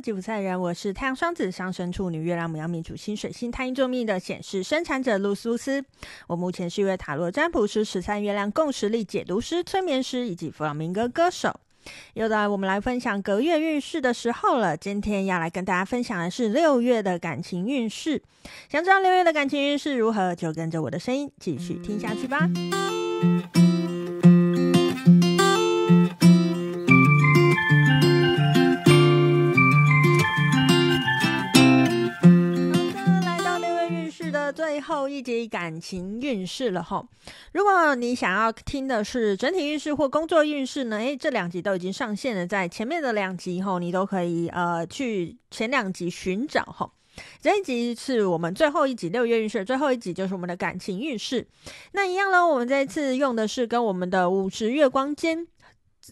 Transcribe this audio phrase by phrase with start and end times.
[0.00, 5.84] 吉普赛人，我是太阳双子上升处女月亮母羊命主星水星太阴坐命的显示生产者露苏斯。
[6.28, 11.58] 我目前是一位塔罗占卜师、十三月亮共识力解读师、催眠师以及弗朗明哥歌手。
[12.14, 14.76] 又到我们来分享隔月运势的时候了。
[14.76, 18.22] 今天要来跟大家分享的是六月的感情运势。
[18.68, 22.48] 想知道六月的感情运势如何，就跟着我的声音继续听下去吧。
[34.78, 37.04] 最后一集感情运势了哈，
[37.52, 40.98] 如果你想要听的是整体运势或工作运势呢？
[40.98, 46.88] 诶，这两集都已经上线了，在前面的两集后，你都可以呃去前两集寻找哈。
[47.42, 51.44] 这一集是我们最后一集六月运势，最后一集就是我们的感情运势。
[51.90, 55.44] 那一样呢，我们这一次用的是跟我们的五十月光间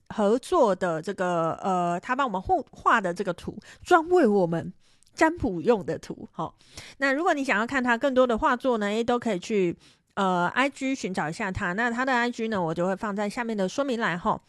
[0.08, 4.72] 合作的这个呃，他帮我们画画的这个图，专为我们。
[5.16, 6.54] 占卜用的图，好，
[6.98, 9.74] 那如果你想要看他更多的画作呢，诶，都可以去
[10.14, 11.72] 呃 IG 寻找一下他。
[11.72, 14.40] 那他的 IG 呢，我就会放在下面的说明栏哈。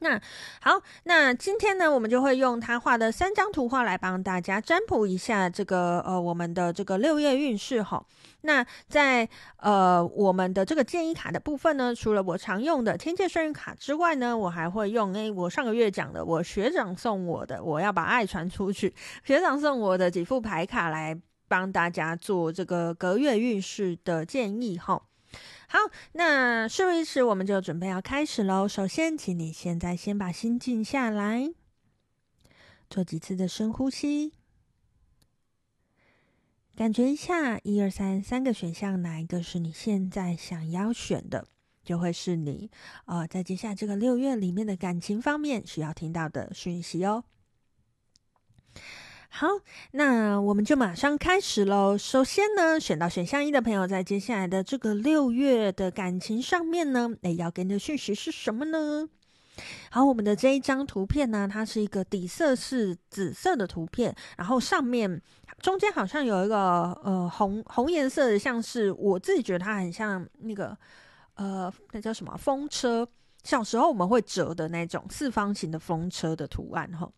[0.00, 0.20] 那
[0.60, 8.04] 好，那今天呢，我们就会用他画的三张图画来帮大家占卜一下这个呃我们的这个六月运势哈。
[8.42, 25.02] 那在呃我们的这个建议卡的部分呢，除了我常用的天界生日卡之外呢，我还会用诶我上个月讲的我学长送我的，我要把爱传出去，学长送我的几副牌卡来帮大家做这个隔月运势的建议哈。
[25.68, 25.78] 好，
[26.12, 28.68] 那事不宜迟，我们就准备要开始喽。
[28.68, 31.52] 首先，请你现在先把心静下来，
[32.88, 34.32] 做几次的深呼吸，
[36.76, 41.48] 感觉一下一二三三个选项，哪一个是你现在想要选的，
[41.82, 42.70] 就会是你
[43.06, 47.24] 呃，在接下来这个六月里面的感情方面需要听到的讯息哦。
[49.28, 49.48] 好，
[49.92, 51.98] 那我们就马上开始喽。
[51.98, 59.08] 首先呢，选到选项一的朋友，在接下来的这个六月的感情上面呢，诶，要给你的讯息是什么呢？
[59.90, 65.20] 好，我们的这一张图片呢，它是一个底色是紫色的图片，然后上面
[65.58, 70.76] 中间好像有一个呃红红颜色的，像是我自己觉得它很像那个
[71.34, 73.06] 呃那叫什么风车，
[73.44, 77.10] 小时候我们会折的那种四方形的风车的图案哈。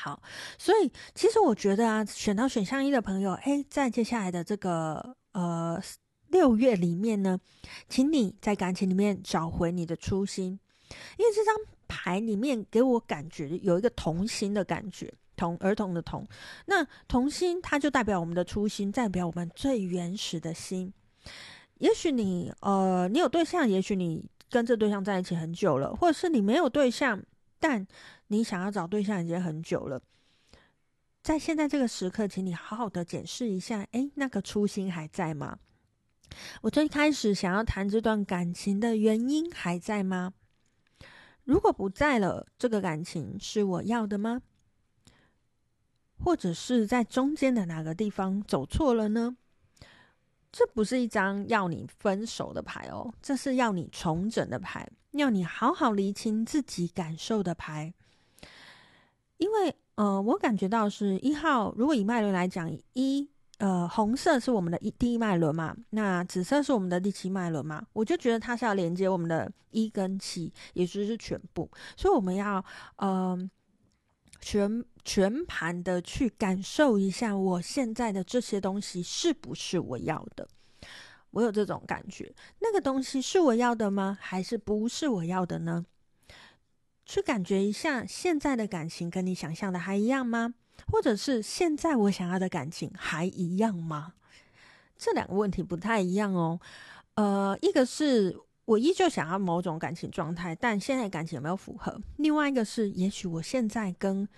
[0.00, 0.22] 好，
[0.56, 5.82] 所以其实我觉得啊，选到选项一的朋友，诶，在接下来的这个呃
[6.28, 7.36] 六月里面呢，
[7.88, 10.60] 请你在感情里面找回你的初心，
[11.16, 11.52] 因为这张
[11.88, 16.24] 牌里面给我感觉有一个童心的感觉，童儿童的童，
[16.66, 20.92] 那童心它就代表我们的初心，代表我们最原始的心。
[21.78, 27.20] 也许你呃你有对象，也许你跟这对象在一起很久了，或者是你没有对象，
[27.58, 27.84] 但
[28.28, 30.00] 你想要找对象已经很久了，
[31.22, 35.58] 在现在这个时刻，请你好好的检视一下，诶，那个初心还在吗？
[36.62, 40.34] 我最开始想要谈这段感情的原因还在吗？
[41.44, 44.42] 如果不在了，这个感情是我要的吗？
[46.22, 49.36] 或者是在中间的哪个地方走错了呢？
[50.50, 57.94] 这不是一张要你分手的牌哦，这是要你重整的牌，要你好好厘清自己感受的牌。
[59.38, 63.28] 因为呃，我感觉到是一号，如果以脉轮来讲，一
[63.58, 72.64] 呃红色是我们的一第一脉轮嘛，那紫色是我们的第七脉轮嘛，我就觉得它是要连接我们的一跟七，也就是全部，所以我们要
[72.96, 73.36] 呃
[74.40, 80.48] 全全盘的去感受一下，我现在的这些东西是不是我要的？
[81.30, 84.16] 我有这种感觉，那个东西是我要的吗？
[84.20, 85.84] 还是不是我要的呢？
[87.08, 90.52] 去感觉一下，现在的感情跟你想象的还一样吗？
[90.92, 94.12] 或者是现在我想要的感情还一样吗？
[94.94, 96.60] 这两个问题不太一样哦。
[97.14, 101.98] 呃，一个是我依旧想要某种感情状态，但现在感情有没有符合？
[102.18, 104.28] 另外一个是，也许我现在跟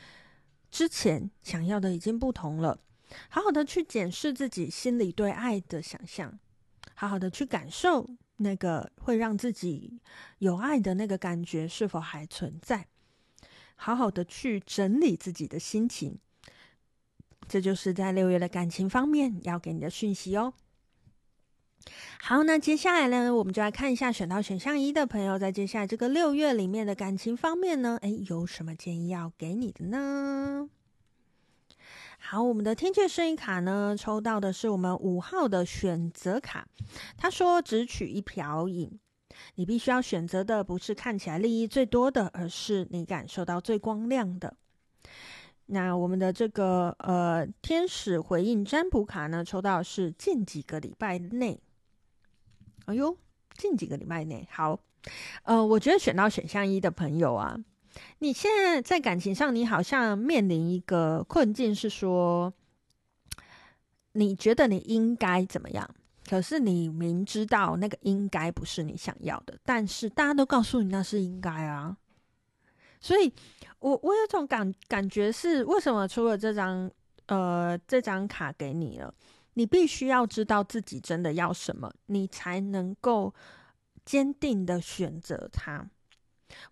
[0.70, 2.78] 之前想要的已经不同了。
[3.28, 6.38] 好好的去检视自己心里对爱的想象，
[6.94, 8.08] 好好的去感受。
[8.42, 10.00] 那个会让自己
[10.38, 12.86] 有爱的那个感觉是否还存在？
[13.76, 16.18] 好好的去整理自己的心情，
[17.48, 20.54] 这就是在六月的感情方面要给你的讯息哦。
[22.20, 30.68] 好，那接下来呢，我们就来看一下选到选项一的朋友，在接下来这个六月里面的感情方面呢，诶，有什么建议要给你的呢？
[32.30, 36.68] 好，我们的天界圣印卡呢，抽到的是我们五号的选择卡。
[37.16, 39.00] 他说：“只取一瓢饮，
[39.56, 44.56] 你必须要选择的不是看起来利益最多的，而是你感受到最光亮的。
[45.66, 51.60] 那我们的这个呃天使回应占卜卡呢，抽到是近几个礼拜内。
[52.84, 53.16] 哎呦，
[53.56, 54.78] 近几个礼拜内，好，
[55.42, 57.58] 呃，我觉得选到选项一的朋友啊，
[58.18, 62.52] 你现在在感情上，你好像面临一个困境，是说
[64.12, 65.88] 你觉得你应该怎么样？
[66.28, 71.96] 可是你明知道那个应该不是你想要的，但是大家都告诉你那是应该啊，
[73.00, 73.32] 所以
[73.80, 76.88] 我我有种感感觉是，为什么出了这张
[77.26, 79.12] 呃这张卡给你了？
[79.54, 83.34] 你必须要知道自己真的要什么，你才能够
[84.04, 85.90] 坚定的选择它，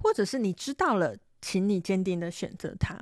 [0.01, 2.99] 或者是你知道了，请你坚定的选择它。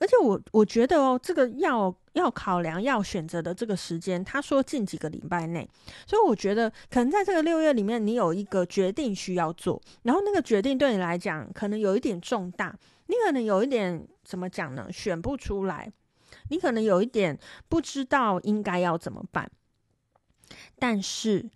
[0.00, 5.68] 而且我我觉得哦，这个要要考量要选择的这个时间，他说近几个礼拜内，
[6.06, 14.86] 所以我觉得可能在这个六月里面，你有一个决定需要做，然后那个决定对你来讲可能有一点重大，你可能有一点怎么讲呢？
[14.92, 15.92] 选不出来。
[16.50, 17.38] 你可能有一点
[17.68, 19.50] 不知道应该要怎么办，
[20.78, 21.50] 但是，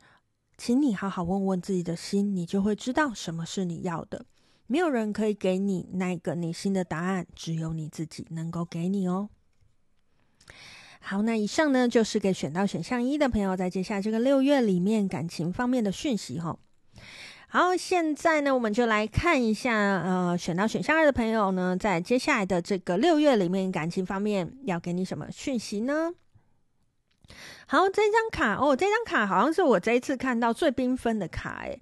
[0.56, 4.24] 请你好好问问自己的心，你就会知道什么是你要的。
[4.72, 9.28] 没有人可以给你那个你心的答案，只有你自己能够给你哦。
[10.98, 16.58] 好，那以上呢就是给选到选项一的朋友，在接下来这个六月里面感情方面的讯息哈。
[17.48, 26.14] 好，现在呢，我们就来看一下，呃，选到选项二的朋友呢，在接下来的这个六月里面，感情方面要给你什么讯息呢？
[27.66, 31.78] 好，这张卡哦，这张卡好像是我这一次看到最缤纷的卡，诶，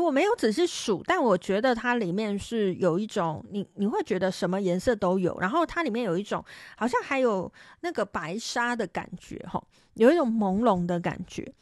[0.00, 6.44] 我没有仔细数，但我觉得它里面是有一种，你你会觉得什么颜色都有，然后它里面有一种
[6.76, 9.62] 好像还有那个白纱的感觉，哈，
[9.94, 11.52] 有一种朦胧的感觉。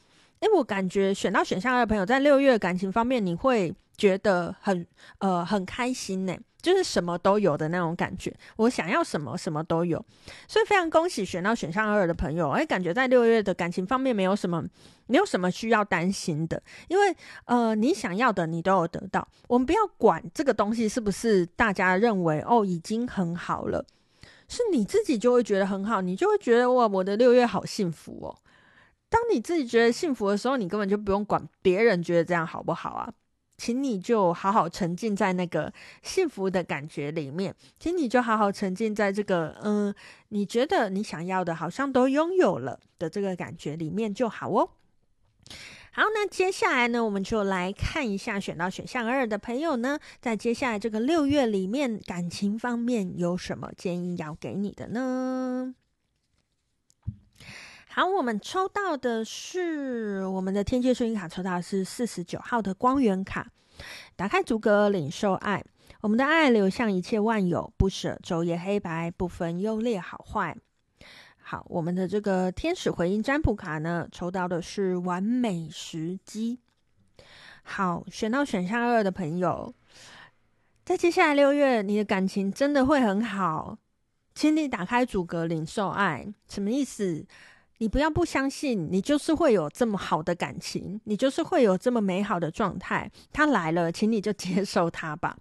[0.41, 4.87] 哎，我感觉选到选项二的朋友，在六月感情方面，你会觉得很
[5.19, 8.35] 呃很开心呢，就是什么都有的那种感觉。
[8.57, 10.03] 我想要什么，什么都有，
[10.49, 12.49] 所以非常恭喜选到选项二的朋友。
[12.49, 14.65] 哎，感觉在六月的感情方面，没有什么
[15.09, 17.15] 没有什么需要担心的，因为
[17.45, 19.29] 呃你想要的你都有得到。
[19.47, 23.85] 我们不要管这个东西是不是大家认为哦已经很好了，
[24.49, 28.35] 是你自己就会觉得很好，你就会觉得哇，我的六月好幸福哦。
[29.11, 33.13] 当你自己觉得幸福的时候，你根本就不用管别人觉得这样好不好啊，
[33.59, 35.71] 请你就好好沉浸在那个
[36.03, 39.93] 幸福的感觉里面，请你就好好沉浸在这个嗯，
[40.29, 44.71] 你觉得你想要的好像都拥有了的这个感觉里面就好哦。
[45.93, 55.75] 好，那接下来呢，我们就来看一下选到选项二的朋友呢，在接下来这个六月里面感情方面有什么建议要给你的呢？
[57.93, 63.51] 好，我们抽到的是我们的天界顺音卡，抽到的是四十九号的光源卡。
[64.15, 65.65] 打开阻隔，领受爱，
[66.01, 70.57] 我们的爱流向一切万有，不舍昼夜黑白，不分优劣好坏。
[71.37, 76.61] 好，我们的这个天使回应占卜卡呢，抽到的是完美时机。
[77.65, 79.75] 好，选到选项二的朋友，
[80.85, 83.79] 在接下来六月，你的感情真的会很好。
[84.33, 87.27] 请你打开阻隔，领受爱，什么意思？
[87.81, 93.11] 你不要不相信，你就是会有这么好的感情，你就是会有这么美好的状态。
[93.33, 95.35] 他来了，请你就接受他吧。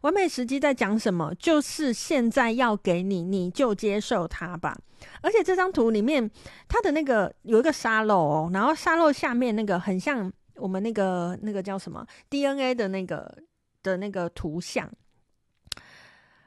[0.00, 1.32] 完美时机在讲什么？
[1.38, 4.76] 就是现在要给你，你就接受他吧。
[5.20, 6.28] 而且这张图里面，
[6.66, 13.38] 它的那个有一个沙漏哦，然后沙漏下面那个很像我们那个那个叫什么 DNA 的那个
[13.84, 14.90] 的那个图像，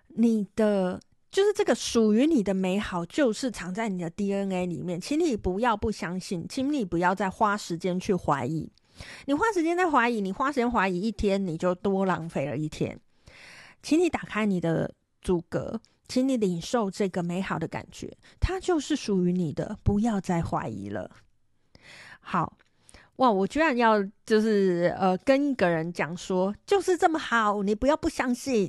[0.08, 1.00] 你的。
[1.30, 8.72] 就是这个属于你的美好，就是藏在你的 DNA 里面，请你不要不相信，请你不要再花时间去怀疑。
[9.26, 13.00] 你花时间在怀疑，你花时间怀疑一天，你就多浪费了一天。
[13.84, 14.92] 请你打开你的
[15.22, 21.12] 阻隔，请你领受这个美好的感觉，它就是属于你的，不要再怀疑了。
[22.20, 22.58] 好，
[23.18, 28.68] 哇，我居然要就是呃跟一个人讲说，就是这么好，你不要不相信。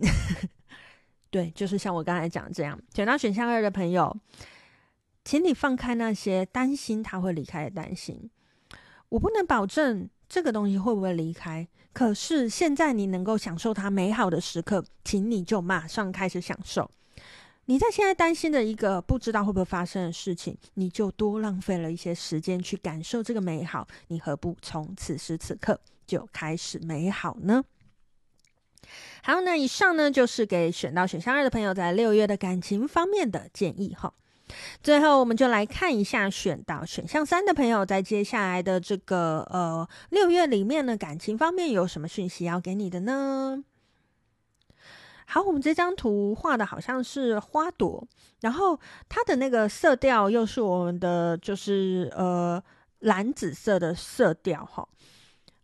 [1.30, 4.16] 对，就是像我刚才讲这样，选到选项二的朋友，
[5.24, 8.30] 请你放开那些担心他会离开的担心。
[9.10, 16.90] 我不能保证这个东西会不会离开，可是现在你能够享受它美好的时刻，请你就马上开始享受。
[17.66, 23.86] 你在现在担心的一个不知道会不会发生的事情，你就多浪费了一些时间去感受这个美好。
[24.06, 27.62] 你何不从此时此刻就开始美好呢？
[29.22, 34.12] 好，那以上呢就是给选到选项二的朋友在六月的感情方面的建议哈。
[34.82, 43.62] 最后，我们就来看一下选到选项三的朋友在接下来的这个呃六月里面呢，感情方面有什么讯息要给你的呢？
[45.26, 48.08] 好，我们这张图画的好像是花朵，
[48.40, 48.80] 然后
[49.10, 52.62] 它的那个色调又是我们的就是呃
[53.00, 54.88] 蓝紫色的色调哈。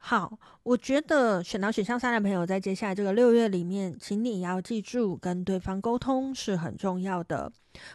[0.06, 7.50] 好，我觉得选到选项三的朋友，在接下来这个六月里面，请你要记住，跟对方沟通是很重要的，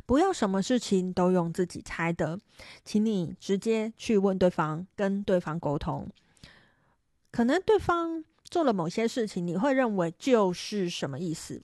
[0.08, 2.40] 不要什么事情都用自己猜的，
[2.84, 6.10] 请你直接去问对方，跟对方沟通。
[7.30, 11.62] 可能对方做了某些事情，你会认为就是什么意思？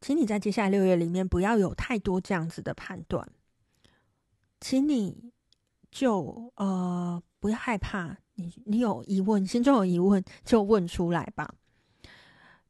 [0.00, 3.30] 请你在接下来六月里面不要有太多这样子的判断，
[4.60, 5.30] 请你
[5.92, 8.16] 就呃不要害怕。
[8.36, 11.54] 你你有疑问，心中有疑问就问出来吧。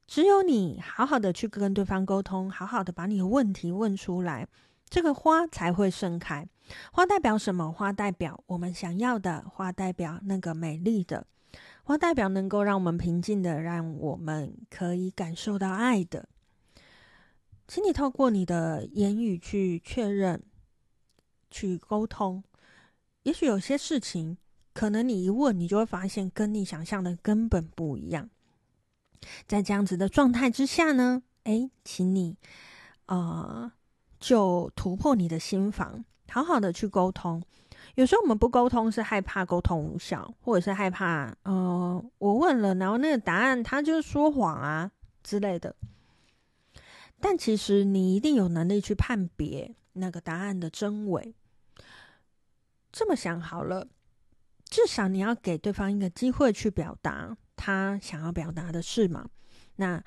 [0.07, 4.47] 只有你好好的去跟对方沟通，好好的把你的问题问出来，
[4.87, 6.47] 这个花才会盛开。
[6.91, 7.71] 花代表什么？
[7.71, 11.25] 花代表我们想要的，花代表那个美丽的，
[11.83, 16.29] 花代表能够让我们平静的，让我们可以感受到爱的。
[17.67, 20.43] 请你透过你的言语去确认，
[21.49, 22.43] 去沟通。
[23.23, 24.37] 也许有些事情。
[24.75, 28.29] 可能你一问，你就会发现跟你想象的根本不一样。
[29.47, 32.35] 在这样子的状态之下呢，诶，请你
[33.05, 33.71] 呃，
[34.19, 37.41] 就突破你的心防，好好的去沟通。
[37.95, 44.91] 有时候我们不沟通是害怕沟通无效，或者是害怕呃，我问了，然后那个答案他就说谎啊
[45.23, 45.73] 之类的。
[47.21, 51.33] 但其实你一定有能力去判别那个答案的真伪。
[52.91, 53.87] 这么想好了。
[54.65, 59.27] 至少你要给对方一个机会去表达他想要表达的事嘛。
[59.77, 60.03] 那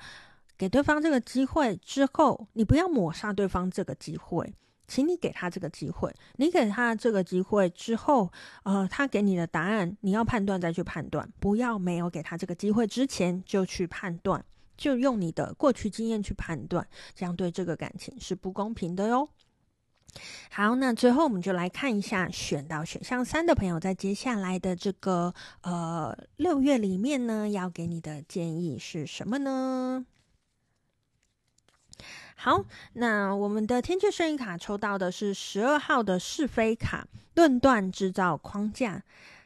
[0.57, 4.53] 给对方这个机会之后，你不要抹杀对方这个机会，
[4.89, 6.13] 请你给他这个机会。
[6.37, 8.33] 你给他这个机会之后，
[8.65, 14.45] 呃，他给你的答案，你要判断再去判断，不要没有给他这个机会之前就去判断，
[14.77, 19.29] 就用你的过去经验去判断，这样对这个感情是不公平的哟。
[20.51, 30.05] 好，那最后我们就来看一下选到选项三的朋友，在接下来的这个呃六月里面呢，要给你的建议是什么呢？
[32.35, 39.03] 好，那我们的天界圣諭卡抽到的是十二号的是非卡，论断制造框架，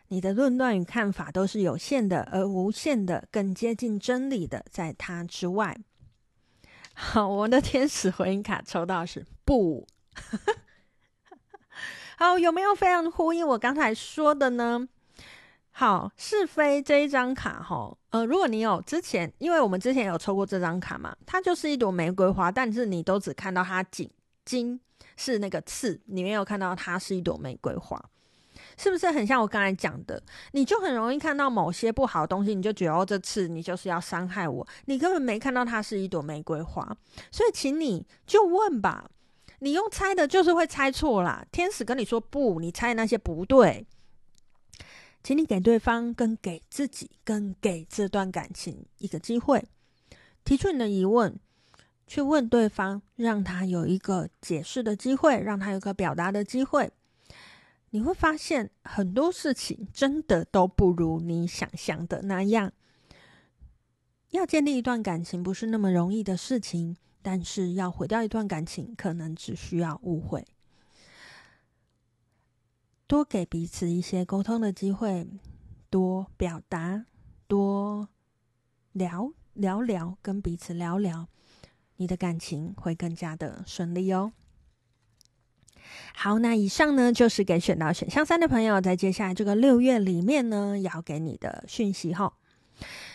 [0.09, 5.77] 你的论断与看法都是有限的，而无限的更接近真理的，在它之外。
[6.95, 9.87] 好，我们的天使回应卡抽到是不。
[12.19, 14.87] 好，有没有非常呼应我刚才说的呢？
[15.75, 24.09] 好，是非这一张卡哈，呃，如果你有之前，因为我们之前有抽过这张卡嘛，它就是一朵玫瑰花，但是你都只看到它颈
[24.47, 24.79] 巾
[25.17, 27.99] 是那个刺，你没有看到它是一朵玫瑰花，
[28.77, 30.23] 是不是很像我刚才讲的？
[30.53, 36.87] 你就很容易看到某些不好的东西，你就觉得哦，这刺你就是要伤害我，你根本没看到它是一朵玫瑰花，
[37.31, 39.11] 所以请你就问吧。
[39.63, 41.47] 你用猜的，就是会猜错啦。
[41.53, 43.87] 天使跟你说不，你猜那些不对，
[45.23, 49.65] 请你给对方、跟给自己、跟给这段感情一个机会，
[50.45, 51.39] 提出你的疑问，
[52.09, 56.91] 去问对方，让他有一个解释的机会，让他有个表达的机会。
[57.91, 62.73] 你会发现很多事情真的都不如你想象的那样。
[64.31, 66.97] 要建立一段感情，不是那么容易的事情。
[67.23, 70.45] 但是要毁掉一段感情，可能只需要误会。
[73.07, 75.29] 多给彼此一些沟通的机会，
[75.91, 77.05] 多表达，
[77.47, 78.09] 多
[78.93, 81.29] 聊聊聊，跟彼此聊聊，
[81.97, 84.33] 你的感情会更加的顺利哦。
[86.15, 92.35] 好，那以上呢，就是给选到选项三的朋友，在接下来这个六月里面呢，要给你的讯息哈。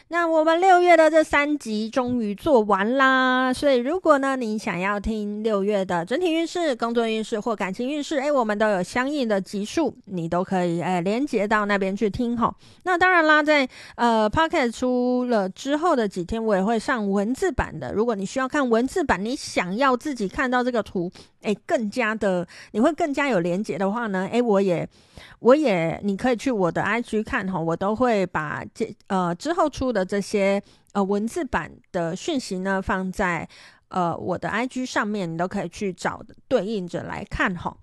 [0.09, 12.55] 那我们六月的这三集终于做完啦，所以如果呢，你想要听六月的整体运势、工作运势或感情运势，哎，我们都有相应的集数，你都可以哎连接到那边去听哈。
[12.83, 17.91] 那当然啦，在呃 Podcast 出了之后的几天，我也会上文字版的。
[17.91, 21.11] 如果你需要看文字版，你想要自己看到这个图，
[21.41, 24.87] 哎，更加的你会更加有连接的话呢，哎，我也。
[25.39, 30.61] 我也，你可以去我的 IG 看哈，我都会把这呃之后出的这些
[30.93, 33.47] 呃文字版的讯息呢放在
[33.89, 37.75] 呃我的 IG 上面，你都可以去找对应着来看哈。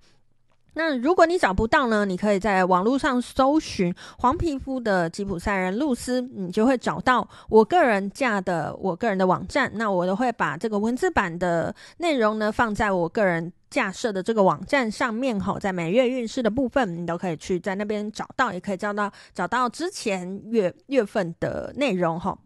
[0.77, 9.71] 那如果你找不到呢，你可以在网络上搜寻黄皮肤的吉普赛人露丝，你就会找到我个人架的我个人的网站。
[9.75, 22.39] 那我都会把这个文字版的内容呢放在我个人架设的这个网站上面吼，在每月运势的部分，你都可以去在那边找到，也可以找到找到之前月月份的内容吼。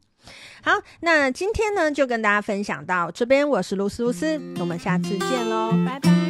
[0.63, 6.28] 好，那今天呢就跟大家分享到这边，我是露丝露丝，我们下次见喽，拜拜。